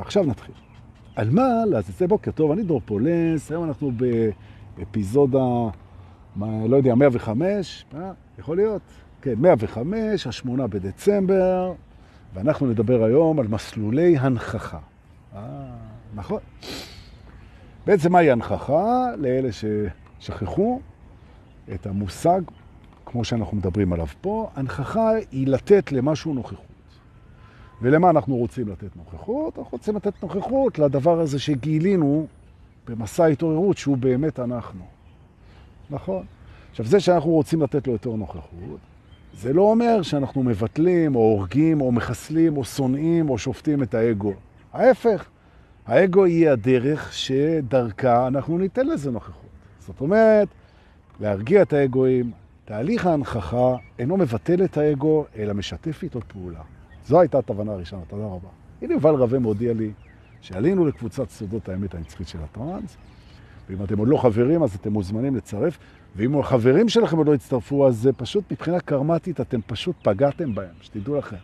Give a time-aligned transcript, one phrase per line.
[0.00, 0.54] עכשיו נתחיל.
[1.16, 3.92] על מה לעזאזל בוקר טוב, אני דרור פולס, היום אנחנו
[4.76, 5.44] באפיזודה,
[6.40, 8.12] לא יודע, 105, אה?
[8.38, 8.82] יכול להיות?
[9.22, 11.72] כן, 105, השמונה בדצמבר,
[12.34, 14.78] ואנחנו נדבר היום על מסלולי הנחכה.
[15.34, 15.40] אה,
[16.14, 16.40] נכון.
[17.86, 19.06] בעצם מהי הנחכה?
[19.16, 20.80] לאלה ששכחו
[21.74, 22.40] את המושג,
[23.06, 26.73] כמו שאנחנו מדברים עליו פה, הנחכה היא לתת למשהו נוכחות.
[27.84, 29.58] ולמה אנחנו רוצים לתת נוכחות?
[29.58, 32.26] אנחנו רוצים לתת נוכחות לדבר הזה שגילינו
[32.88, 34.84] במסע התעוררות שהוא באמת אנחנו.
[35.90, 36.24] נכון?
[36.70, 38.78] עכשיו, זה שאנחנו רוצים לתת לו יותר נוכחות,
[39.34, 44.32] זה לא אומר שאנחנו מבטלים או הורגים או מחסלים או שונאים או שופטים את האגו.
[44.72, 45.24] ההפך,
[45.86, 49.50] האגו יהיה הדרך שדרכה אנחנו ניתן לזה נוכחות.
[49.78, 50.48] זאת אומרת,
[51.20, 52.30] להרגיע את האגואים,
[52.64, 56.60] תהליך ההנחכה אינו מבטל את האגו, אלא משתף איתו פעולה.
[57.06, 58.48] זו הייתה התובנה הראשונה, תודה רבה.
[58.82, 59.92] הנה יובל רווה מודיע לי
[60.40, 62.96] שעלינו לקבוצת סודות האמת הנצחית של הטרנס,
[63.68, 65.78] ואם אתם עוד לא חברים אז אתם מוזמנים לצרף,
[66.16, 70.74] ואם החברים שלכם עוד לא הצטרפו אז זה פשוט מבחינה קרמטית אתם פשוט פגעתם בהם,
[70.80, 71.36] שתדעו לכם.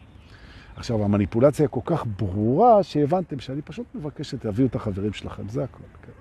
[0.77, 5.83] עכשיו, המניפולציה כל כך ברורה שהבנתם שאני פשוט מבקש שתביאו את החברים שלכם, זה הכל.
[6.03, 6.13] כן.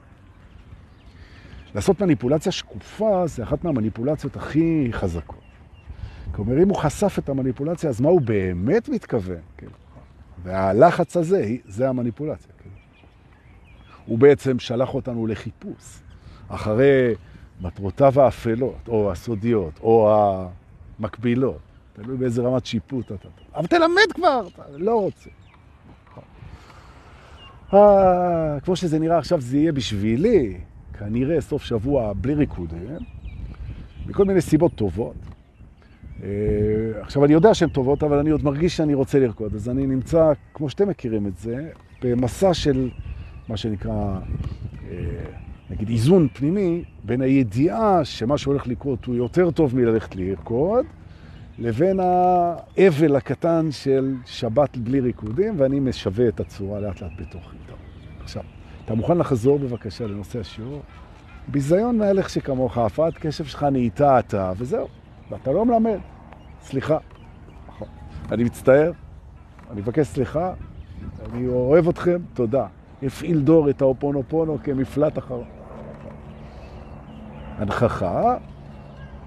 [1.75, 5.38] לעשות מניפולציה שקופה זה אחת מהמניפולציות הכי חזקות.
[6.31, 9.41] כלומר, אם הוא חשף את המניפולציה, אז מה הוא באמת מתכוון?
[9.57, 9.67] כן.
[10.43, 12.51] והלחץ הזה, זה המניפולציה.
[12.63, 12.69] כן.
[14.05, 15.99] הוא בעצם שלח אותנו לחיפוש
[16.47, 17.15] אחרי
[17.61, 20.15] מטרותיו האפלות, או הסודיות, או
[20.99, 21.59] המקבילות.
[21.93, 23.29] תלוי באיזה רמת שיפוט אתה.
[23.55, 25.29] אבל תלמד כבר, אתה לא רוצה.
[27.73, 30.57] אה, כמו שזה נראה עכשיו, זה יהיה בשבילי,
[30.99, 32.97] כנראה סוף שבוע בלי ריקודים,
[34.05, 35.15] מכל מיני סיבות טובות.
[36.23, 39.87] אה, עכשיו, אני יודע שהן טובות, אבל אני עוד מרגיש שאני רוצה לרקוד, אז אני
[39.87, 41.69] נמצא, כמו שאתם מכירים את זה,
[42.01, 42.89] במסע של
[43.47, 44.19] מה שנקרא,
[44.89, 44.97] אה,
[45.69, 50.85] נגיד, איזון פנימי בין הידיעה שמה שהולך לקרות הוא יותר טוב מללכת לרקוד,
[51.59, 57.55] לבין האבל הקטן של שבת בלי ריקודים, ואני משווה את הצורה לאט לאט בתוכי.
[58.23, 58.43] עכשיו,
[58.85, 60.81] אתה מוכן לחזור בבקשה לנושא השיעור?
[61.47, 64.87] ביזיון מהלך שכמוך, הפעת קשב שלך נהייתה אתה, וזהו.
[65.29, 65.97] ואתה לא מלמד.
[66.61, 66.97] סליחה.
[67.67, 67.87] נכון.
[68.31, 68.91] אני מצטער,
[69.71, 70.53] אני מבקש סליחה,
[71.25, 72.65] אני אוהב אתכם, תודה.
[73.03, 75.41] הפעיל דור את האופונופונו כמפלט אחר.
[77.57, 78.37] הנחכה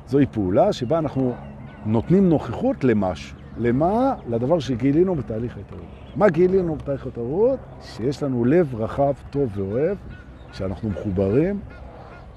[0.07, 1.35] זוהי פעולה שבה אנחנו
[1.87, 3.37] נותנים נוכחות למשהו.
[3.57, 4.15] למה?
[4.29, 5.89] לדבר שגילינו בתהליך ההתעוררות.
[6.17, 7.59] מה גילינו בתהליך ההתעוררות?
[7.83, 9.97] שיש לנו לב רחב, טוב ואוהב,
[10.53, 11.61] שאנחנו מחוברים,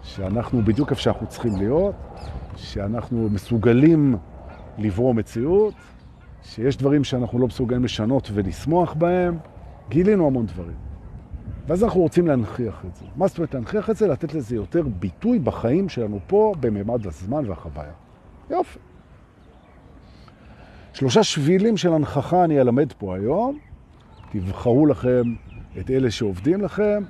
[0.06, 1.96] שאנחנו בדיוק איפה שאנחנו צריכים להיות,
[2.56, 4.16] שאנחנו מסוגלים
[4.78, 5.74] לברוא מציאות,
[6.44, 9.38] שיש דברים שאנחנו לא מסוגלים לשנות ולשמוח בהם,
[9.90, 10.76] גילינו המון דברים.
[11.68, 13.06] ואז אנחנו רוצים להנכיח את זה.
[13.16, 14.08] מה זאת אומרת להנכיח את זה?
[14.08, 17.92] לתת לזה יותר ביטוי בחיים שלנו פה, בממד הזמן והחוויה.
[18.50, 18.80] יופי.
[20.94, 23.58] שלושה שבילים של הנחכה אני אלמד פה היום.
[24.32, 25.24] תבחרו לכם
[25.80, 27.04] את אלה שעובדים לכם,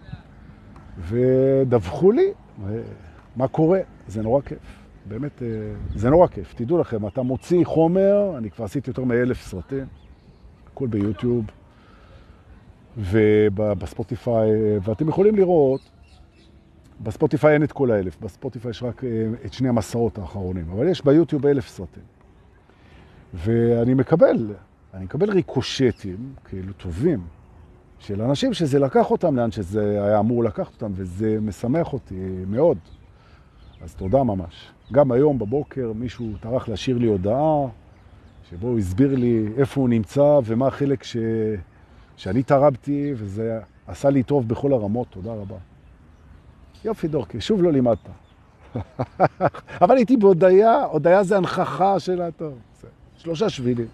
[1.00, 2.32] ודווחו לי
[3.36, 3.80] מה קורה.
[4.08, 4.86] זה נורא כיף.
[5.06, 5.48] באמת, אה,
[5.96, 6.54] זה נורא כיף.
[6.54, 9.86] תדעו לכם, אתה מוציא חומר, אני כבר עשיתי יותר מאלף סרטים,
[10.72, 11.46] הכל ביוטיוב
[12.98, 14.50] ובספוטיפיי,
[14.82, 15.82] ואתם יכולים לראות,
[17.04, 19.10] בספוטיפיי אין את כל האלף, בספוטיפיי יש רק אה,
[19.46, 22.04] את שני המסעות האחרונים, אבל יש ביוטיוב אלף סרטים.
[23.34, 24.54] ואני מקבל,
[24.94, 27.22] אני מקבל ריקושטים, כאילו טובים,
[28.00, 32.78] של אנשים שזה לקח אותם לאן שזה היה אמור לקחת אותם, וזה משמח אותי מאוד.
[33.82, 34.72] אז תודה ממש.
[34.92, 37.68] גם היום בבוקר מישהו טרח להשאיר לי הודעה,
[38.50, 41.18] שבו הוא הסביר לי איפה הוא נמצא ומה החלק ש...
[42.18, 45.56] שאני תרבתי, וזה עשה לי טוב בכל הרמות, תודה רבה.
[46.86, 47.98] יופי דורקי, שוב לא לימדת.
[49.82, 52.54] אבל הייתי בהודיה, הודיה זה הנחכה של הטוב.
[53.18, 53.88] שלושה שבילים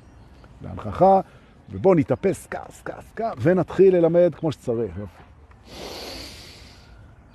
[0.61, 1.21] להנחכה,
[1.69, 4.99] ובואו נתאפס כס, כס, כס, ונתחיל ללמד כמו שצריך.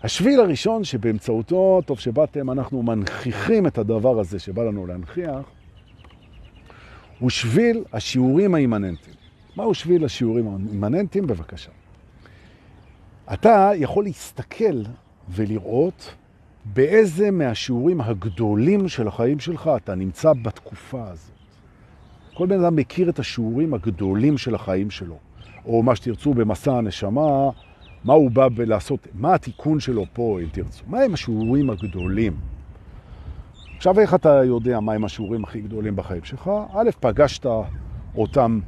[0.02, 5.50] השביל הראשון שבאמצעותו, טוב שבאתם, אנחנו מנכיחים את הדבר הזה שבא לנו להנכיח,
[7.18, 9.16] הוא שביל השיעורים האימננטיים.
[9.56, 11.26] מהו שביל השיעורים האימננטיים?
[11.26, 11.70] בבקשה.
[13.32, 14.82] אתה יכול להסתכל
[15.28, 16.14] ולראות
[16.64, 21.35] באיזה מהשיעורים הגדולים של החיים שלך אתה נמצא בתקופה הזאת.
[22.36, 25.18] כל בן אדם מכיר את השיעורים הגדולים של החיים שלו,
[25.66, 27.50] או מה שתרצו במסע הנשמה,
[28.04, 30.84] מה הוא בא לעשות, מה התיקון שלו פה, אם תרצו.
[30.86, 32.36] מה הם השיעורים הגדולים?
[33.76, 36.50] עכשיו, איך אתה יודע מה הם השיעורים הכי גדולים בחיים שלך?
[36.74, 37.46] א', פגשת
[38.16, 38.60] אותם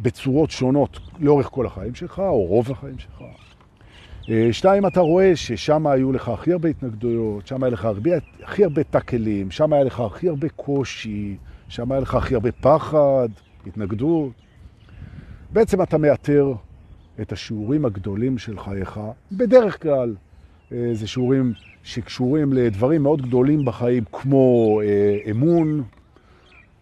[0.00, 3.22] בצורות שונות לאורך כל החיים שלך, או רוב החיים שלך.
[4.30, 8.10] אה, שתיים, אתה רואה ששם היו לך הכי הרבה התנגדויות, שם היה לך הרבה,
[8.42, 11.36] הכי הרבה תקלים, שם היה לך הכי הרבה קושי,
[11.68, 13.28] שם היה לך הכי הרבה פחד,
[13.66, 14.32] התנגדות.
[15.52, 16.54] בעצם אתה מאתר
[17.20, 19.00] את השיעורים הגדולים של חייך,
[19.32, 20.14] בדרך כלל
[20.72, 21.52] אה, זה שיעורים
[21.82, 25.82] שקשורים לדברים מאוד גדולים בחיים, כמו אה, אמון,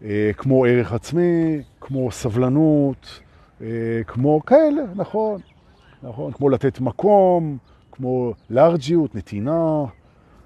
[0.05, 3.20] אה, כמו ערך עצמי, כמו סבלנות,
[4.06, 5.40] כמו כאלה, נכון,
[6.02, 7.58] נכון, כמו לתת מקום,
[7.93, 9.85] כמו לארג'יות, נתינה,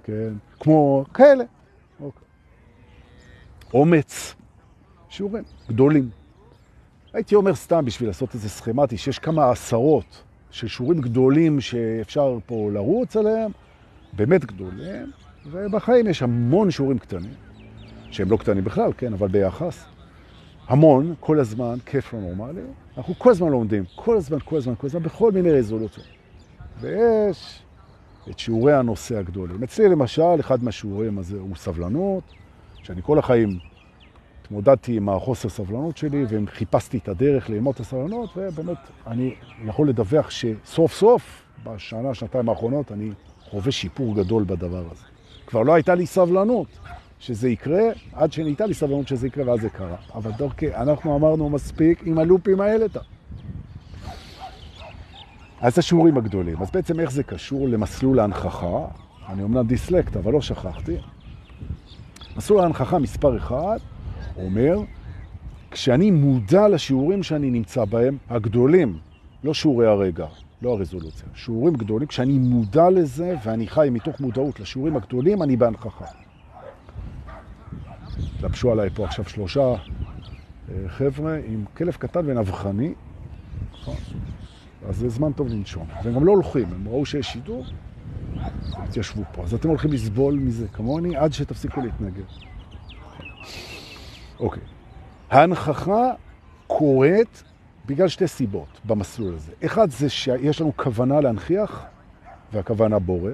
[0.05, 1.45] כן, כמו כאלה.
[3.75, 4.35] אומץ,
[5.09, 6.11] שיעורים גדולים.
[7.13, 12.71] הייתי אומר סתם בשביל לעשות איזה סכמטי, שיש כמה עשרות של שיעורים גדולים שאפשר פה
[12.73, 13.51] לרוץ עליהם,
[14.13, 15.11] באמת גדולים,
[15.51, 17.35] ובחיים יש המון שיעורים קטנים,
[18.11, 19.85] שהם לא קטנים בכלל, כן, אבל ביחס.
[20.69, 22.61] המון, כל הזמן, כיף לא נורמלי.
[22.97, 26.07] אנחנו כל הזמן לומדים, כל הזמן, כל הזמן, כל הזמן, בכל מיני רזולוציות.
[26.81, 27.63] ויש
[28.31, 29.63] את שיעורי הנושא הגדולים.
[29.63, 32.23] אצלי למשל, אחד מהשיעורים הזה הוא סבלנות,
[32.87, 33.59] שאני כל החיים
[34.43, 39.35] התמודדתי עם החוסר סבלנות שלי וחיפשתי את הדרך ללמוד את הסבלנות, ובאמת אני
[39.65, 43.11] יכול לדווח שסוף סוף, בשנה, שנתיים האחרונות, אני
[43.51, 45.05] חווה שיפור גדול בדבר הזה.
[45.47, 46.67] כבר לא הייתה לי סבלנות
[47.19, 49.97] שזה יקרה, עד שנהייתה לי סבלנות שזה יקרה, ואז זה קרה.
[50.15, 52.87] אבל דורקי, אנחנו אמרנו מספיק עם הלופים האלה.
[55.61, 56.63] אז השיעורים הגדולים.
[56.63, 58.87] אז בעצם איך זה קשור למסלול ההנכחה?
[59.29, 60.97] אני אומנם דיסלקט, אבל לא שכחתי.
[62.37, 63.77] מסלול ההנכחה מספר אחד
[64.37, 64.79] אומר,
[65.71, 68.99] כשאני מודע לשיעורים שאני נמצא בהם, הגדולים,
[69.45, 70.27] לא שיעורי הרגע,
[70.63, 76.05] לא הרזולוציה, שיעורים גדולים, כשאני מודע לזה ואני חי מתוך מודעות לשיעורים הגדולים, אני בהנכחה.
[78.37, 82.95] התלבשו עליי פה עכשיו שלושה אה, חבר'ה עם כלב קטן ונבחני,
[83.73, 83.95] נכון?
[84.89, 85.87] אז זה זמן טוב לנשום.
[86.05, 87.65] והם גם לא הולכים, הם ראו שיש שידור,
[88.75, 89.43] התיישבו פה.
[89.43, 92.25] אז אתם הולכים לסבול מזה כמוני עד שתפסיקו להתנגד.
[94.41, 94.63] אוקיי.
[95.31, 96.13] ההנכחה
[96.67, 97.43] קורית
[97.87, 99.53] בגלל שתי סיבות במסלול הזה.
[99.65, 101.85] אחד זה שיש לנו כוונה להנכיח,
[102.53, 103.31] והכוונה בורא.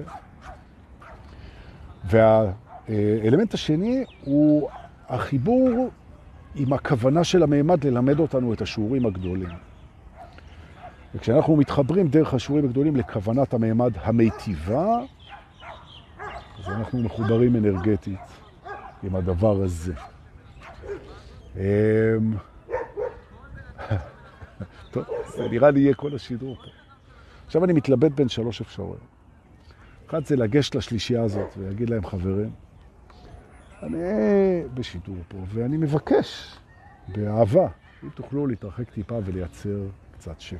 [2.05, 4.69] והאלמנט השני הוא
[5.09, 5.89] החיבור
[6.55, 9.49] עם הכוונה של המימד ללמד אותנו את השיעורים הגדולים.
[11.15, 14.99] וכשאנחנו מתחברים דרך השיעורים הגדולים לכוונת המימד המיטיבה,
[16.63, 18.19] אז אנחנו מחוברים אנרגטית
[19.03, 19.93] עם הדבר הזה.
[21.55, 21.61] אמ,
[24.91, 25.03] טוב,
[25.35, 26.71] זה נראה לי יהיה כל השידור פה.
[27.45, 28.99] עכשיו אני מתלבט בין שלוש אפשרויות.
[30.09, 32.51] אחד זה לגשת לשלישייה הזאת ולהגיד להם, חברים,
[33.83, 33.97] אני
[34.73, 36.57] בשידור פה, ואני מבקש,
[37.07, 37.67] באהבה,
[38.03, 39.79] אם תוכלו להתרחק טיפה ולייצר
[40.13, 40.59] קצת שקט.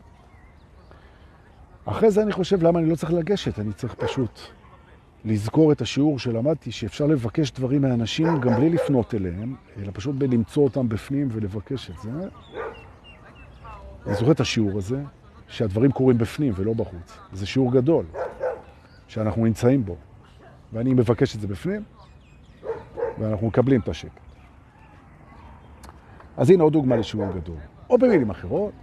[1.86, 4.40] אחרי זה אני חושב למה אני לא צריך לגשת, אני צריך פשוט
[5.26, 10.64] לזכור את השיעור שלמדתי, שאפשר לבקש דברים מאנשים גם בלי לפנות אליהם, אלא פשוט בלמצוא
[10.64, 12.10] אותם בפנים ולבקש את זה.
[14.06, 15.04] אני זוכר את השיעור הזה,
[15.48, 17.18] שהדברים קורים בפנים ולא בחוץ.
[17.34, 18.06] זה שיעור גדול,
[19.08, 19.96] שאנחנו נמצאים בו.
[20.74, 21.84] ואני מבקש את זה בפנים,
[23.20, 24.20] ואנחנו מקבלים את השקט.
[26.38, 27.58] אז הנה עוד דוגמה לשיעור גדול.
[27.90, 28.74] או במילים אחרות,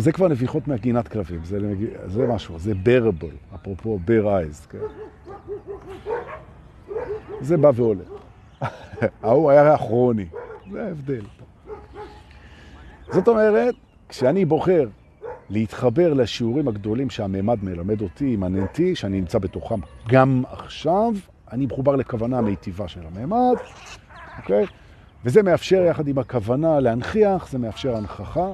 [0.00, 1.58] זה כבר נביחות מהגינת כלבים, זה,
[2.06, 4.78] זה משהו, זה bearable, אפרופו bear eyes, כן?
[7.40, 8.04] זה בא ועולה.
[9.22, 10.26] ההוא היה כרוני,
[10.70, 11.24] זה ההבדל.
[13.12, 13.74] זאת אומרת,
[14.08, 14.88] כשאני בוחר
[15.50, 21.12] להתחבר לשיעורים הגדולים שהממד מלמד אותי, אימננטי, שאני נמצא בתוכם גם עכשיו,
[21.52, 23.56] אני מחובר לכוונה המיטיבה של הממד,
[24.38, 24.66] אוקיי?
[25.24, 28.52] וזה מאפשר יחד עם הכוונה להנכיח, זה מאפשר הנכחה,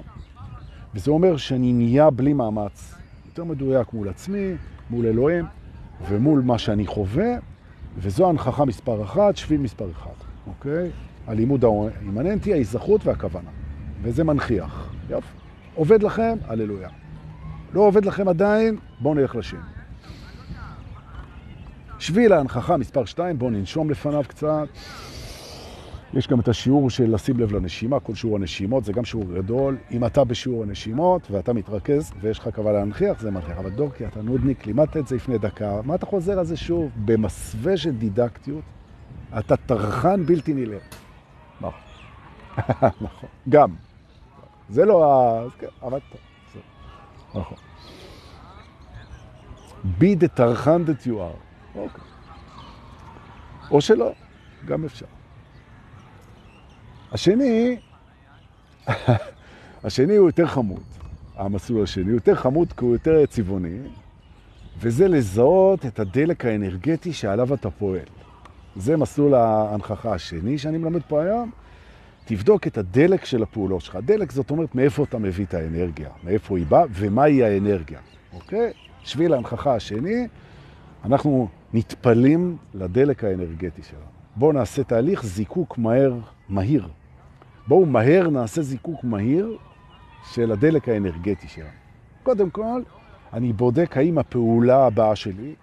[0.94, 2.94] וזה אומר שאני נהיה בלי מאמץ,
[3.26, 4.52] יותר מדויק מול עצמי,
[4.90, 5.44] מול אלוהים
[6.08, 7.36] ומול מה שאני חווה,
[7.98, 10.10] וזו הנכחה מספר אחת, שביל מספר אחד,
[10.46, 10.90] אוקיי?
[11.26, 13.50] הלימוד האימננטי, ההיזכרות והכוונה.
[14.02, 14.92] וזה מנכיח.
[15.10, 15.28] יופי.
[15.74, 16.88] עובד לכם, הללויה.
[17.72, 19.60] לא עובד לכם עדיין, בואו נלך לשם.
[21.98, 24.68] שביל ההנכחה מספר 2, בואו ננשום לפניו קצת.
[26.14, 29.76] יש גם את השיעור של לשים לב לנשימה, כל שיעור הנשימות, זה גם שיעור גדול.
[29.90, 33.58] אם אתה בשיעור הנשימות ואתה מתרכז ויש לך כוונה להנכיח, זה מנכיח.
[33.58, 36.90] אבל דורקי, אתה נודניק, לימדת את זה לפני דקה, מה אתה חוזר על זה שוב?
[37.04, 38.64] במסווה של דידקטיות,
[39.38, 40.78] אתה טרחן בלתי נלאה.
[41.60, 41.80] נכון.
[43.06, 43.28] נכון.
[43.48, 43.70] גם.
[44.68, 45.44] זה לא ה...
[45.58, 46.20] כן, אבל טוב.
[47.34, 47.58] נכון.
[50.00, 51.38] be the טרחן that you are.
[51.74, 52.04] אוקיי.
[53.70, 54.12] או שלא,
[54.66, 55.06] גם אפשר.
[57.12, 57.76] השני,
[59.84, 60.82] השני הוא יותר חמוד.
[61.36, 63.78] המסלול השני הוא יותר חמוד כי הוא יותר צבעוני,
[64.80, 68.04] וזה לזהות את הדלק האנרגטי שעליו אתה פועל.
[68.76, 71.50] זה מסלול ההנכחה השני שאני מלמד פה היום.
[72.24, 73.98] תבדוק את הדלק של הפעולות שלך.
[74.04, 77.98] דלק זאת אומרת מאיפה אתה מביא את האנרגיה, מאיפה היא באה ומהי האנרגיה,
[78.32, 78.72] אוקיי?
[79.04, 80.26] שביל ההנכחה השני,
[81.04, 84.02] אנחנו נטפלים לדלק האנרגטי שלנו.
[84.36, 86.14] בואו נעשה תהליך זיקוק מהר,
[86.48, 86.88] מהיר.
[87.68, 89.56] בואו מהר נעשה זיקוק מהיר
[90.32, 91.68] של הדלק האנרגטי שלנו.
[92.22, 92.82] קודם כל,
[93.32, 95.54] אני בודק האם הפעולה הבאה שלי,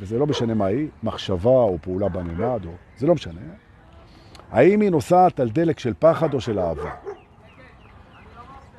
[0.00, 2.70] וזה לא משנה מה היא, מחשבה או פעולה בנמד, או...
[2.98, 3.40] זה לא משנה,
[4.50, 6.90] האם היא נוסעת על דלק של פחד או של אהבה.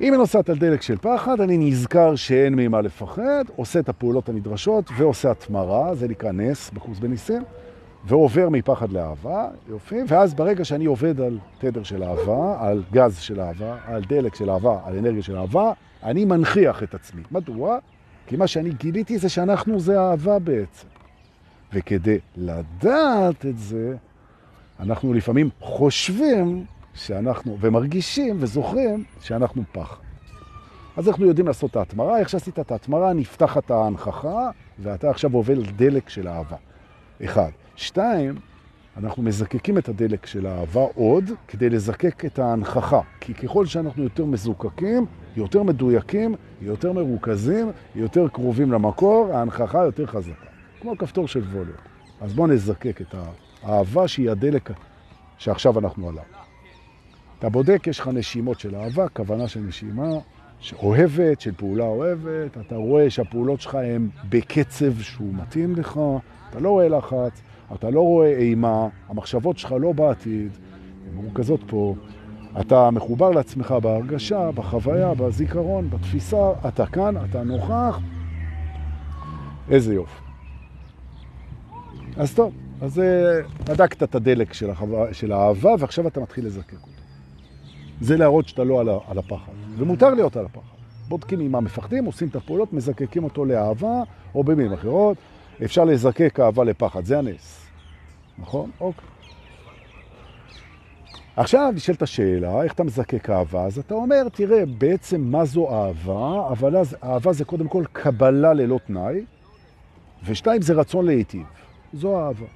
[0.00, 4.28] אם היא נוסעת על דלק של פחד, אני נזכר שאין ממה לפחד, עושה את הפעולות
[4.28, 7.42] הנדרשות ועושה התמרה, זה נקרא נס בקורס בניסים,
[8.04, 13.40] ועובר מפחד לאהבה, יופי, ואז ברגע שאני עובד על תדר של אהבה, על גז של
[13.40, 17.22] אהבה, על דלק של אהבה, על אנרגיה של אהבה, אני מנחיח את עצמי.
[17.30, 17.78] מדוע?
[18.26, 20.86] כי מה שאני גיליתי זה שאנחנו זה אהבה בעצם.
[21.72, 23.96] וכדי לדעת את זה,
[24.80, 26.64] אנחנו לפעמים חושבים
[26.94, 29.96] שאנחנו, ומרגישים וזוכרים שאנחנו פחד.
[30.96, 35.60] אז אנחנו יודעים לעשות את ההתמרה, איך שעשית את ההתמרה, נפתחת ההנכחה, ואתה עכשיו עובר
[35.76, 36.56] דלק של אהבה.
[37.24, 37.50] אחד.
[37.80, 38.34] שתיים,
[38.96, 43.00] אנחנו מזקקים את הדלק של האהבה עוד כדי לזקק את ההנכחה.
[43.20, 45.06] כי ככל שאנחנו יותר מזוקקים,
[45.36, 50.46] יותר מדויקים, יותר מרוכזים, יותר קרובים למקור, ההנכחה יותר חזקה.
[50.80, 51.76] כמו כפתור של ווליום.
[52.20, 53.14] אז בואו נזקק את
[53.62, 54.70] האהבה שהיא הדלק
[55.38, 56.24] שעכשיו אנחנו עליו.
[57.38, 60.08] אתה בודק, יש לך נשימות של אהבה, כוונה של נשימה
[60.58, 66.00] שאוהבת, של פעולה אוהבת, אתה רואה שהפעולות שלך הן בקצב שהוא מתאים לך,
[66.50, 67.42] אתה לא רואה לחץ,
[67.74, 70.52] אתה לא רואה אימה, המחשבות שלך לא בעתיד,
[71.08, 71.94] הן מורכזות פה.
[72.60, 78.00] אתה מחובר לעצמך בהרגשה, בחוויה, בזיכרון, בתפיסה, אתה כאן, אתה נוכח.
[79.70, 80.22] איזה יופי.
[82.16, 83.02] אז טוב, אז
[83.64, 86.86] בדקת את הדלק של, החווה, של האהבה, ועכשיו אתה מתחיל לזקק אותו.
[88.00, 90.76] זה להראות שאתה לא על הפחד, ומותר להיות על הפחד.
[91.08, 94.02] בודקים עם מה מפחדים, עושים את הפעולות, מזקקים אותו לאהבה,
[94.34, 95.16] או במילים אחרות,
[95.64, 97.66] אפשר לזקק אהבה לפחד, זה הנס.
[98.38, 98.70] נכון?
[98.80, 99.04] אוקיי.
[101.36, 103.64] עכשיו נשאלת השאלה, איך אתה מזקק אהבה?
[103.64, 106.48] אז אתה אומר, תראה, בעצם מה זו אהבה?
[106.50, 109.24] אבל אז אהבה זה קודם כל קבלה ללא תנאי,
[110.24, 111.46] ושתיים זה רצון להיטיב.
[111.92, 112.46] זו אהבה.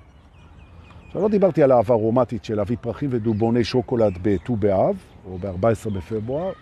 [1.06, 4.96] עכשיו, לא דיברתי על אהבה רומטית של להביא פרחים ודובוני שוקולד בט"ו באב,
[5.26, 6.52] או ב-14 בפברואר.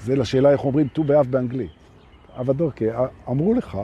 [0.00, 1.70] זה לשאלה איך אומרים ט"ו באב באנגלית.
[2.36, 2.86] אבל דורקי,
[3.28, 3.78] אמרו לך,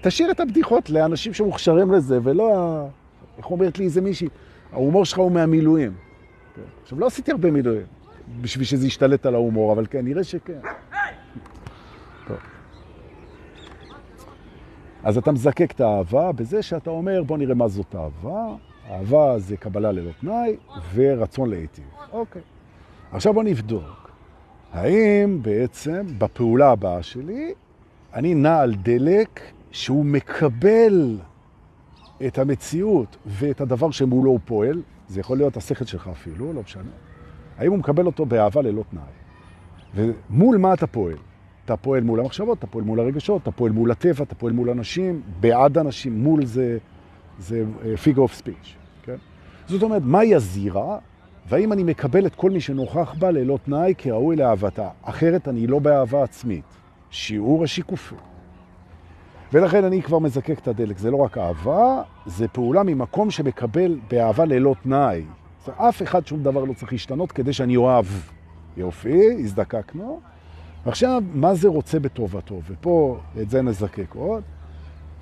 [0.00, 2.78] תשאיר את הבדיחות לאנשים שמוכשרים לזה, ולא,
[3.38, 4.28] איך אומרת לי איזה מישהי,
[4.72, 5.92] ההומור שלך הוא מהמילואים.
[6.82, 7.86] עכשיו, לא עשיתי הרבה מילואים
[8.40, 10.60] בשביל שזה ישתלט על ההומור, אבל כן, נראה שכן.
[15.04, 18.54] אז אתה מזקק את האהבה בזה שאתה אומר, בוא נראה מה זאת אהבה.
[18.90, 20.56] אהבה זה קבלה ללא תנאי
[20.94, 21.84] ורצון להיטיב.
[22.12, 22.42] אוקיי.
[23.12, 24.10] עכשיו בוא נבדוק.
[24.72, 27.54] האם בעצם בפעולה הבאה שלי
[28.14, 29.40] אני נע על דלק
[29.72, 31.18] שהוא מקבל
[32.26, 36.90] את המציאות ואת הדבר שמולו הוא פועל, זה יכול להיות השכל שלך אפילו, לא משנה.
[37.58, 39.02] האם הוא מקבל אותו באהבה ללא תנאי?
[39.94, 41.16] ומול מה אתה פועל?
[41.64, 44.70] אתה פועל מול המחשבות, אתה פועל מול הרגשות, אתה פועל מול הטבע, אתה פועל מול
[44.70, 46.78] אנשים, בעד אנשים, מול זה,
[47.38, 48.68] זה אה, figure of speech,
[49.02, 49.16] כן?
[49.66, 50.98] זאת אומרת, מהי הזירה,
[51.48, 54.88] והאם אני מקבל את כל מי שנוכח בה ללא תנאי כראוי לאהבתה?
[55.02, 56.64] אחרת אני לא באהבה עצמית.
[57.10, 58.14] שיעור השיקופי.
[59.52, 60.98] ולכן אני כבר מזקק את הדלק.
[60.98, 65.24] זה לא רק אהבה, זה פעולה ממקום שמקבל באהבה ללא תנאי.
[65.76, 68.06] אף אחד שום דבר לא צריך להשתנות כדי שאני אוהב.
[68.76, 70.20] יופי, הזדקקנו.
[70.86, 72.60] עכשיו, מה זה רוצה בטובתו?
[72.68, 74.42] ופה את זה נזקק עוד.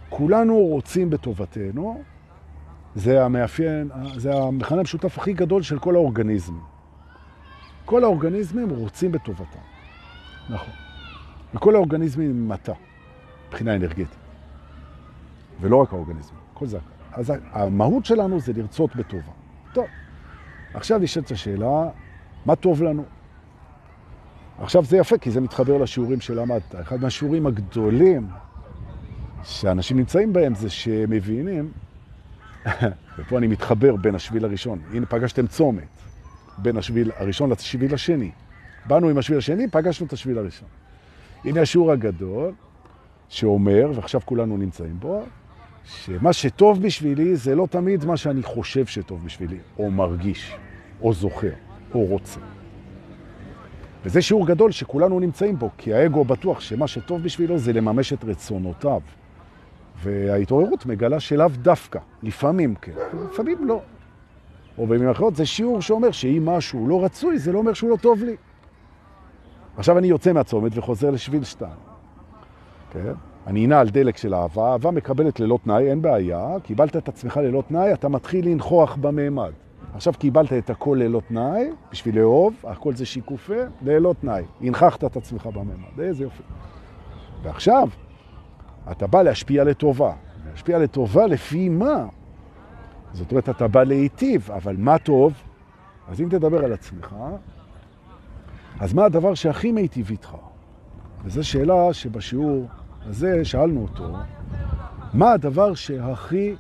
[0.08, 2.02] כולנו רוצים בטובתנו,
[2.94, 6.60] זה המאפיין, זה המכנה המשותף הכי גדול של כל האורגניזמים.
[7.84, 9.58] כל האורגניזמים רוצים בטובתם.
[10.50, 10.74] נכון.
[11.54, 12.72] וכל האורגניזמים הם מטה,
[13.50, 14.16] מבחינה אנרגטית.
[15.60, 16.78] ולא רק האורגניזמים, כל זה.
[17.12, 19.32] אז המהות שלנו זה לרצות בטובה.
[19.72, 19.86] טוב,
[20.74, 21.88] עכשיו נשאלת השאלה,
[22.46, 23.04] מה טוב לנו?
[24.60, 26.74] עכשיו זה יפה, כי זה מתחבר לשיעורים שלמדת.
[26.80, 28.28] אחד מהשיעורים הגדולים
[29.42, 31.72] שאנשים נמצאים בהם זה שהם מבינים,
[33.18, 34.78] ופה אני מתחבר בין השביל הראשון.
[34.92, 35.88] הנה, פגשתם צומת
[36.58, 38.30] בין השביל הראשון לשביל השני.
[38.86, 40.68] באנו עם השביל השני, פגשנו את השביל הראשון.
[41.44, 42.52] הנה השיעור הגדול
[43.30, 45.22] שאומר, ועכשיו כולנו נמצאים בו,
[45.84, 50.54] שמה שטוב בשבילי זה לא תמיד מה שאני חושב שטוב בשבילי, או מרגיש,
[51.02, 51.52] או זוכר,
[51.94, 52.40] או רוצה.
[54.04, 58.24] וזה שיעור גדול שכולנו נמצאים בו, כי האגו בטוח שמה שטוב בשבילו זה לממש את
[58.24, 59.00] רצונותיו.
[60.02, 62.92] וההתעוררות מגלה שלאו דווקא, לפעמים כן,
[63.30, 63.80] לפעמים לא.
[64.78, 67.96] או במילים אחרות, זה שיעור שאומר שאם משהו לא רצוי, זה לא אומר שהוא לא
[67.96, 68.36] טוב לי.
[69.76, 71.89] עכשיו אני יוצא מהצומת וחוזר לשביל שתיים.
[72.90, 73.12] כן?
[73.46, 77.36] אני אנע על דלק של אהבה, אהבה מקבלת ללא תנאי, אין בעיה, קיבלת את עצמך
[77.36, 79.52] ללא תנאי, אתה מתחיל לנחוח במעמד.
[79.94, 84.42] עכשיו קיבלת את הכל ללא תנאי, בשביל לאהוב, הכל זה שיקופה, ללא תנאי.
[84.60, 86.42] הנחחת את עצמך במעמד, איזה יופי.
[87.42, 87.88] ועכשיו,
[88.90, 90.12] אתה בא להשפיע לטובה.
[90.50, 92.06] להשפיע לטובה לפי מה?
[93.12, 95.32] זאת אומרת, אתה בא להיטיב, אבל מה טוב?
[96.08, 97.16] אז אם תדבר על עצמך,
[98.80, 100.36] אז מה הדבר שהכי מיטיב איתך?
[101.24, 102.66] וזו שאלה שבשיעור
[103.06, 104.16] הזה שאלנו אותו,
[105.12, 106.54] מה הדבר שהכי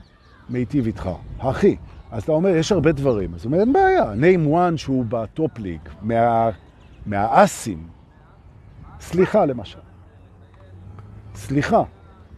[0.48, 1.10] מיטיב איתך?
[1.38, 1.76] הכי.
[2.10, 3.34] אז אתה אומר, יש הרבה דברים.
[3.34, 4.12] אז הוא אומר, אין בעיה.
[4.12, 6.50] name one שהוא בטופ ליג, מה,
[7.06, 7.88] מהאסים.
[9.00, 9.78] סליחה, למשל.
[11.34, 11.82] סליחה.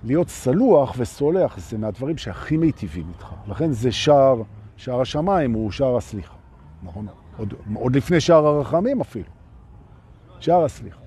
[0.04, 3.26] להיות סלוח וסולח זה מהדברים שהכי מיטיבים איתך.
[3.48, 4.42] לכן זה שער,
[4.76, 6.34] שער השמיים הוא שער הסליחה.
[6.82, 7.06] נכון?
[7.36, 9.28] עוד, עוד לפני שער הרחמים אפילו.
[10.40, 11.01] שער הסליחה.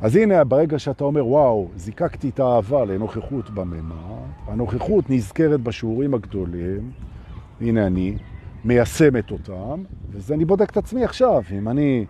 [0.00, 3.94] אז הנה, ברגע שאתה אומר, וואו, זיקקתי את האהבה לנוכחות בממד,
[4.46, 6.90] הנוכחות נזכרת בשיעורים הגדולים,
[7.60, 8.16] הנה אני,
[8.64, 11.42] מיישמת אותם, וזה אני בודק את עצמי עכשיו.
[11.58, 12.06] אם אני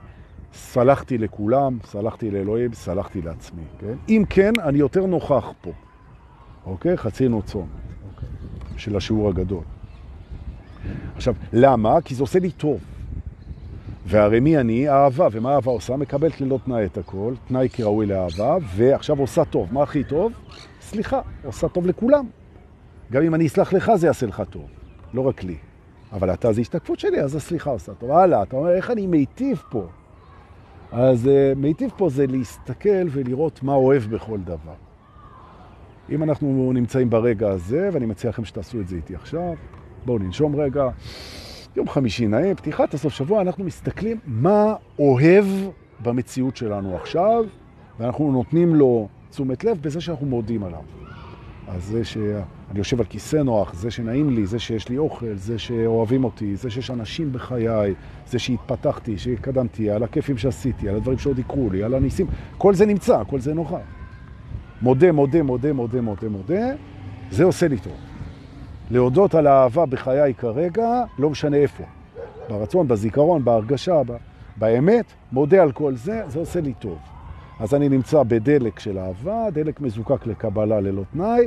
[0.53, 3.95] סלחתי לכולם, סלחתי לאלוהים, סלחתי לעצמי, כן?
[4.09, 5.71] אם כן, אני יותר נוכח פה,
[6.67, 6.97] אוקיי?
[6.97, 7.69] חצינו צום,
[8.15, 8.29] אוקיי?
[8.77, 9.65] של השיעור הגדול.
[11.17, 12.01] עכשיו, למה?
[12.01, 12.81] כי זה עושה לי טוב.
[14.11, 14.89] והרי מי אני?
[14.89, 15.29] אהבה.
[15.33, 15.97] ומה אהבה עושה?
[15.97, 19.69] מקבלת ללא תנאי את הכל, תנאי כי ראוי לאהבה, ועכשיו עושה טוב.
[19.73, 20.33] מה הכי טוב?
[20.81, 22.27] סליחה, עושה טוב לכולם.
[23.13, 24.67] גם אם אני אסלח לך, זה יעשה לך טוב.
[25.15, 25.57] לא רק לי.
[26.13, 28.11] אבל אתה זה השתקפות שלי, אז הסליחה עושה טוב.
[28.11, 29.87] הלאה, אתה אומר, איך אני מיטיב פה?
[30.93, 34.75] אז uh, מיטיב פה זה להסתכל ולראות מה אוהב בכל דבר.
[36.11, 39.55] אם אנחנו נמצאים ברגע הזה, ואני מציע לכם שתעשו את זה איתי עכשיו,
[40.05, 40.89] בואו ננשום רגע.
[41.77, 45.45] יום חמישי נעים, פתיחת הסוף שבוע, אנחנו מסתכלים מה אוהב
[46.03, 47.45] במציאות שלנו עכשיו,
[48.01, 50.81] ואנחנו נותנים לו תשומת לב בזה שאנחנו מודים עליו.
[51.69, 55.59] אז זה שאני יושב על כיסא נוח, זה שנעים לי, זה שיש לי אוכל, זה
[55.59, 57.95] שאוהבים אותי, זה שיש אנשים בחיי,
[58.27, 62.27] זה שהתפתחתי, שהתקדמתי, על הכיפים שעשיתי, על הדברים שעוד יקרו לי, על הניסים,
[62.59, 63.79] כל זה נמצא, כל זה נוחה.
[64.83, 66.67] מודה, מודה, מודה, מודה, מודה, מודה,
[67.31, 68.08] זה עושה לי טוב.
[68.91, 71.85] להודות על האהבה בחיי כרגע, לא משנה איפה.
[72.49, 74.03] ברצון, בזיכרון, בהרגשה,
[74.57, 76.99] באמת, מודה על כל זה, זה עושה לי טוב.
[77.61, 81.47] אז אני נמצא בדלק של אהבה, דלק מזוקק לקבלה ללא תנאי,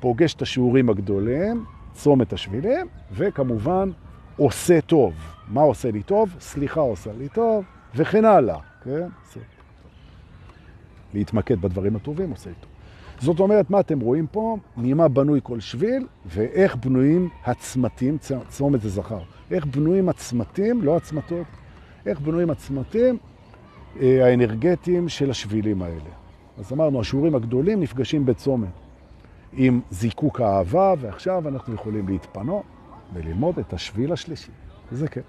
[0.00, 3.90] ופוגש את השיעורים הגדולים, צומת השבילים, וכמובן
[4.36, 5.14] עושה טוב.
[5.48, 6.34] מה עושה לי טוב?
[6.40, 9.06] סליחה עושה לי טוב, וכן הלאה, כן?
[11.14, 12.73] להתמקד בדברים הטובים עושה לי טוב.
[13.20, 14.56] זאת אומרת, מה אתם רואים פה?
[14.76, 21.46] ממה בנוי כל שביל, ואיך בנויים הצמתים, צומת זה זכר, איך בנויים הצמתים, לא הצמתות,
[22.06, 23.18] איך בנויים הצמתים
[24.00, 26.10] אה, האנרגטיים של השבילים האלה.
[26.58, 28.68] אז אמרנו, השיעורים הגדולים נפגשים בצומת
[29.52, 32.62] עם זיקוק האהבה, ועכשיו אנחנו יכולים להתפנות
[33.14, 34.50] וללמוד את השביל השלישי.
[34.92, 35.20] וזה כן.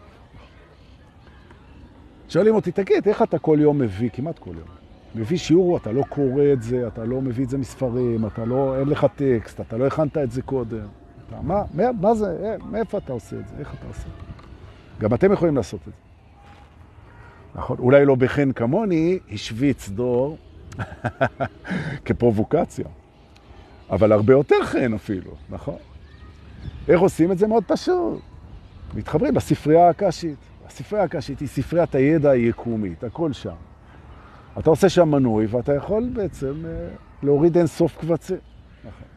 [2.29, 4.67] שואלים אותי, תגיד, איך אתה כל יום מביא, כמעט כל יום,
[5.15, 8.79] מביא שיעור, אתה לא קורא את זה, אתה לא מביא את זה מספרים, אתה לא,
[8.79, 10.87] אין לך טקסט, אתה לא הכנת את זה קודם.
[11.27, 14.05] אתה, מה, מה, מה זה, אה, מאיפה אתה עושה את זה, איך אתה עושה את
[14.05, 14.33] זה?
[14.99, 15.91] גם אתם יכולים לעשות את זה.
[17.55, 17.77] נכון?
[17.79, 20.37] אולי לא בחן כמוני, השוויץ דור
[22.05, 22.85] כפרובוקציה.
[23.89, 25.77] אבל הרבה יותר חן אפילו, נכון?
[26.87, 27.47] איך עושים את זה?
[27.47, 28.21] מאוד פשוט.
[28.93, 30.37] מתחברים לספרייה הקשית.
[30.67, 33.55] הספרייה הקשית היא ספריית הידע היקומית, הכל שם.
[34.59, 36.87] אתה עושה שם מנוי ואתה יכול בעצם אה,
[37.23, 38.37] להוריד אין סוף קבצים.
[38.79, 39.07] נכון.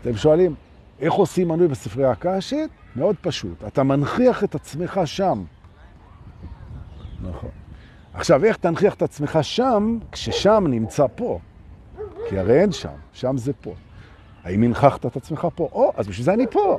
[0.00, 0.54] אתם שואלים,
[1.00, 2.70] איך עושים מנוי בספרייה הקשית?
[2.96, 3.64] מאוד פשוט.
[3.66, 5.44] אתה מנחיח את עצמך שם.
[7.22, 7.50] נכון.
[8.14, 11.38] עכשיו, איך תנחיח את עצמך שם, כששם נמצא פה?
[12.28, 13.74] כי הרי אין שם, שם זה פה.
[14.44, 15.68] האם הנחחת את עצמך פה?
[15.72, 16.78] או, אז בשביל זה אני פה.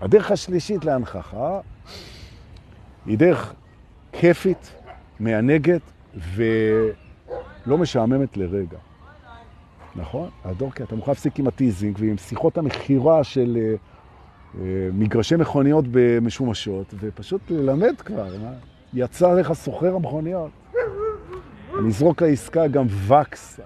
[0.00, 1.60] הדרך השלישית להנכחה
[3.06, 3.54] היא דרך
[4.12, 4.72] כיפית,
[5.20, 5.80] מענגת
[6.16, 8.78] ולא משעממת לרגע.
[9.96, 10.28] נכון?
[10.44, 13.78] הדור, כי אתה מוכן להפסיק עם הטיזינג ועם שיחות המחירה של uh,
[14.54, 14.58] uh,
[14.92, 18.52] מגרשי מכוניות במשומשות, ופשוט ללמד כבר, מה?
[18.94, 20.50] יצא לך סוחר המכוניות.
[21.78, 23.60] אני אזרוק לעסקה גם וקס.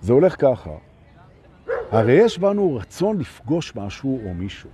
[0.00, 0.70] זה הולך ככה.
[1.90, 4.70] הרי יש בנו רצון לפגוש משהו או מישהו.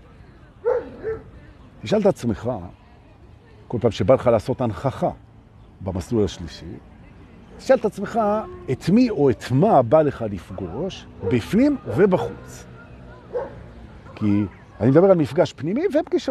[1.82, 2.50] תשאל את עצמך,
[3.68, 5.10] כל פעם שבא לך לעשות הנכחה
[5.80, 6.66] במסלול השלישי,
[7.58, 8.20] תשאל את עצמך
[8.72, 12.66] את מי או את מה בא לך לפגוש, בפנים ובחוץ.
[14.14, 14.44] כי
[14.80, 15.84] אני מדבר על מפגש פנימי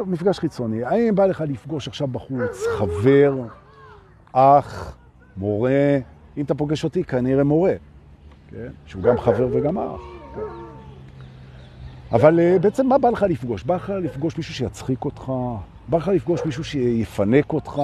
[0.08, 0.84] ומפגש חיצוני.
[0.84, 3.34] האם בא לך לפגוש עכשיו בחוץ חבר,
[4.32, 4.98] אח,
[5.38, 5.98] מורה?
[6.38, 7.74] אם אתה פוגש אותי, כנראה מורה,
[8.50, 8.68] כן?
[8.86, 10.02] שהוא גם חבר וגם אח.
[10.36, 10.42] כן?
[12.12, 13.64] אבל אה, בעצם מה בא לך לפגוש?
[13.64, 15.32] בא לך לפגוש מישהו שיצחיק אותך?
[15.88, 17.82] בא לך לפגוש מישהו שיפנק אותך?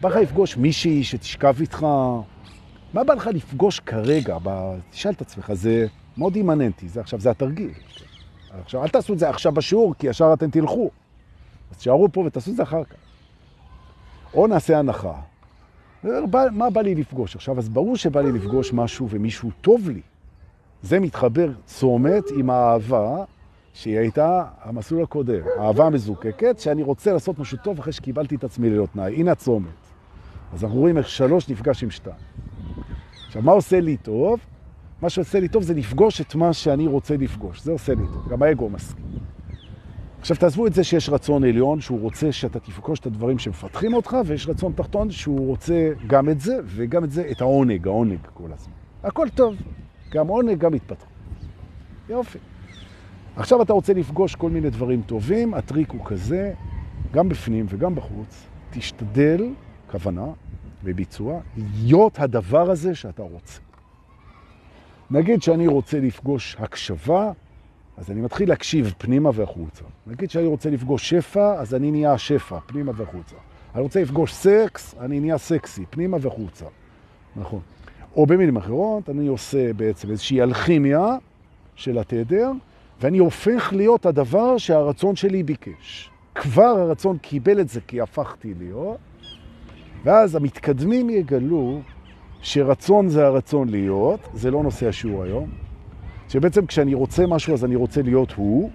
[0.00, 1.86] בא לך לפגוש מישהי שתשכב איתך?
[2.94, 4.38] מה בא לך לפגוש כרגע?
[4.90, 7.70] תשאל את עצמך, זה מאוד אימננטי, זה עכשיו, זה התרגיל.
[8.62, 10.90] עכשיו, אל תעשו את זה עכשיו בשיעור, כי ישר אתם תלכו.
[11.70, 12.96] אז תשארו פה ותעשו את זה אחר כך.
[14.34, 15.14] או נעשה הנחה.
[16.52, 17.58] מה בא לי לפגוש עכשיו?
[17.58, 20.00] אז ברור שבא לי לפגוש משהו ומישהו טוב לי.
[20.82, 23.24] זה מתחבר צומת עם האהבה
[23.72, 25.40] שהיא הייתה המסלול הקודם.
[25.58, 29.14] האהבה המזוקקת, שאני רוצה לעשות משהו טוב אחרי שקיבלתי את עצמי ללא תנאי.
[29.14, 29.68] הנה הצומת.
[30.52, 32.16] אז אנחנו רואים איך שלוש נפגש עם שתיים.
[33.26, 34.40] עכשיו, מה עושה לי טוב?
[35.02, 37.62] מה שעושה לי טוב זה לפגוש את מה שאני רוצה לפגוש.
[37.62, 38.28] זה עושה לי טוב.
[38.28, 39.04] גם האגו מסכים.
[40.20, 44.16] עכשיו תעזבו את זה שיש רצון עליון, שהוא רוצה שאתה תפגוש את הדברים שמפתחים אותך,
[44.26, 48.52] ויש רצון תחתון שהוא רוצה גם את זה, וגם את זה, את העונג, העונג כל
[48.52, 48.72] הזמן.
[49.02, 49.54] הכל טוב.
[50.10, 51.08] גם עונג, גם התפתחות.
[52.08, 52.38] יופי.
[53.36, 56.52] עכשיו אתה רוצה לפגוש כל מיני דברים טובים, הטריק הוא כזה,
[57.12, 58.46] גם בפנים וגם בחוץ.
[58.70, 59.48] תשתדל,
[59.90, 60.26] כוונה
[60.84, 63.60] וביצוע, להיות הדבר הזה שאתה רוצה.
[65.10, 67.32] נגיד שאני רוצה לפגוש הקשבה,
[67.96, 69.84] אז אני מתחיל להקשיב פנימה והחוצה.
[70.06, 73.36] נגיד שאני רוצה לפגוש שפע, אז אני נהיה שפע, פנימה והחוצה.
[73.74, 76.64] אני רוצה לפגוש סקס, אני נהיה סקסי, פנימה והחוצה.
[77.36, 77.60] נכון.
[78.16, 81.16] או במילים אחרות, אני עושה בעצם איזושהי אלכימיה
[81.74, 82.52] של התדר,
[83.00, 86.10] ואני הופך להיות הדבר שהרצון שלי ביקש.
[86.34, 88.98] כבר הרצון קיבל את זה כי הפכתי להיות,
[90.04, 91.80] ואז המתקדמים יגלו
[92.40, 95.50] שרצון זה הרצון להיות, זה לא נושא השיעור היום,
[96.28, 98.70] שבעצם כשאני רוצה משהו אז אני רוצה להיות הוא,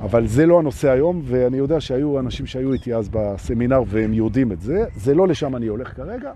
[0.00, 4.52] אבל זה לא הנושא היום, ואני יודע שהיו אנשים שהיו איתי אז בסמינר והם יודעים
[4.52, 6.32] את זה, זה לא לשם אני הולך כרגע.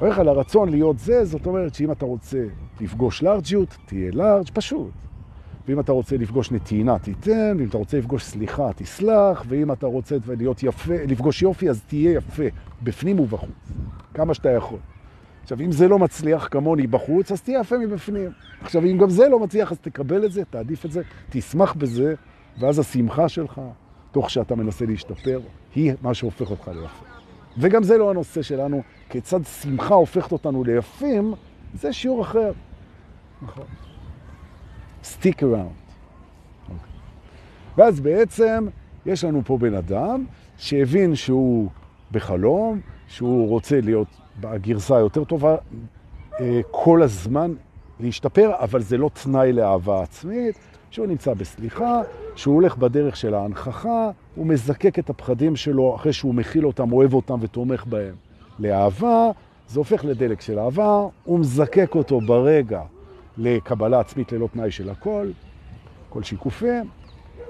[0.00, 2.44] הולך על הרצון להיות זה, זאת אומרת שאם אתה רוצה
[2.80, 5.03] לפגוש לארג'יות, תהיה לארג', פשוט.
[5.68, 10.16] ואם אתה רוצה לפגוש נתינה, תיתן, ואם אתה רוצה לפגוש סליחה, תסלח, ואם אתה רוצה
[10.38, 12.44] להיות יפה, לפגוש יופי, אז תהיה יפה,
[12.82, 13.72] בפנים ובחוץ,
[14.14, 14.78] כמה שאתה יכול.
[15.42, 18.30] עכשיו, אם זה לא מצליח כמוני בחוץ, אז תהיה יפה מבפנים.
[18.60, 22.14] עכשיו, אם גם זה לא מצליח, אז תקבל את זה, תעדיף את זה, תשמח בזה,
[22.60, 23.60] ואז השמחה שלך,
[24.12, 25.40] תוך שאתה מנסה להשתפר,
[25.74, 27.04] היא מה שהופך אותך ליפה.
[27.58, 31.34] וגם זה לא הנושא שלנו, כיצד שמחה הופכת אותנו ליפים,
[31.74, 32.52] זה שיעור אחר.
[33.42, 33.64] נכון.
[35.04, 35.92] Stick around.
[36.68, 36.94] Okay.
[37.78, 38.66] ואז בעצם
[39.06, 40.24] יש לנו פה בן אדם
[40.56, 41.68] שהבין שהוא
[42.12, 44.08] בחלום, שהוא רוצה להיות
[44.40, 45.56] בגרסה היותר טובה,
[46.40, 47.54] אה, כל הזמן
[48.00, 50.54] להשתפר, אבל זה לא תנאי לאהבה עצמית,
[50.90, 52.02] שהוא נמצא בסליחה,
[52.36, 57.14] שהוא הולך בדרך של ההנכחה, הוא מזקק את הפחדים שלו אחרי שהוא מכיל אותם, אוהב
[57.14, 58.14] אותם ותומך בהם
[58.58, 59.30] לאהבה,
[59.68, 62.82] זה הופך לדלק של אהבה, הוא מזקק אותו ברגע
[63.36, 65.30] לקבלה עצמית ללא תנאי של הכל,
[66.08, 66.66] כל שיקופי,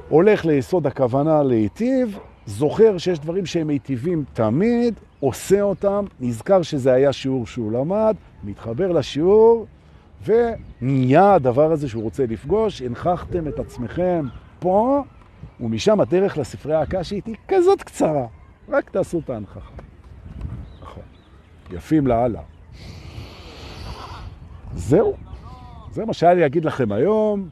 [0.09, 7.13] הולך ליסוד הכוונה להיטיב, זוכר שיש דברים שהם מיטיבים תמיד, עושה אותם, נזכר שזה היה
[7.13, 9.67] שיעור שהוא למד, מתחבר לשיעור,
[10.25, 14.27] ונהיה הדבר הזה שהוא רוצה לפגוש, הנכחתם את עצמכם
[14.59, 15.03] פה,
[15.61, 18.27] ומשם הדרך לספרי הקשית היא כזאת קצרה,
[18.69, 19.71] רק תעשו את ההנכחה.
[20.83, 21.03] נכון.
[21.71, 22.41] יפים לאללה.
[24.75, 25.15] זהו.
[25.95, 27.49] זה מה שהיה לי להגיד לכם היום.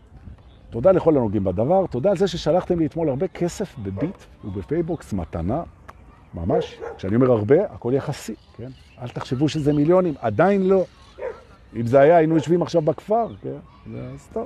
[0.70, 5.62] תודה לכל הנוגעים בדבר, תודה על זה ששלחתם לי אתמול הרבה כסף בביט ובפייבוקס, מתנה,
[6.34, 6.80] ממש.
[6.96, 8.68] כשאני אומר הרבה, הכל יחסי, כן?
[9.02, 10.84] אל תחשבו שזה מיליונים, עדיין לא.
[11.76, 13.56] אם זה היה, היינו יושבים עכשיו בכפר, כן?
[13.92, 14.44] זה סתם.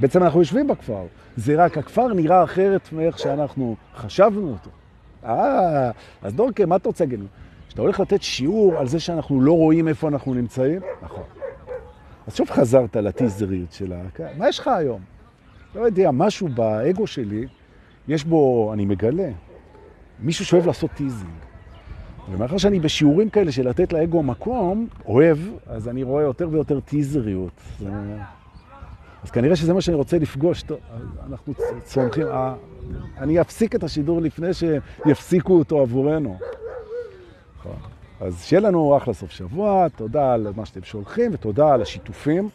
[0.00, 1.06] בעצם אנחנו יושבים בכפר,
[1.36, 4.70] זה רק הכפר נראה אחרת מאיך שאנחנו חשבנו אותו.
[5.24, 5.90] אה,
[6.22, 7.20] אז דורקה, מה אתה רוצה להגיד?
[7.68, 10.80] שאתה הולך לתת שיעור על זה שאנחנו לא רואים איפה אנחנו נמצאים?
[11.02, 11.41] נכון.
[12.26, 14.02] אז שוב חזרת לטיזריות שלך.
[14.36, 15.00] מה יש לך היום?
[15.74, 17.46] לא יודע, משהו באגו שלי,
[18.08, 19.30] יש בו, אני מגלה,
[20.20, 21.32] מישהו שאוהב לעשות teasing.
[22.30, 27.60] ומאחר שאני בשיעורים כאלה של לתת לאגו מקום, אוהב, אז אני רואה יותר ויותר טיזריות.
[29.22, 30.62] אז כנראה שזה מה שאני רוצה לפגוש.
[30.62, 30.78] טוב,
[31.26, 31.54] אנחנו
[31.84, 32.26] צומחים.
[33.18, 36.38] אני אפסיק את השידור לפני שיפסיקו אותו עבורנו.
[38.22, 42.48] אז שיהיה לנו אחלה סוף שבוע, תודה על מה שאתם שולחים ותודה על השיתופים.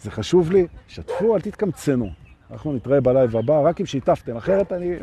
[0.00, 2.10] זה חשוב לי, שתפו, אל תתקמצנו.
[2.50, 4.96] אנחנו נתראה בלייב הבא, רק אם שיתפתם, אחרת אני...